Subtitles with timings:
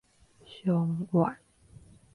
[0.43, 1.37] 傷晏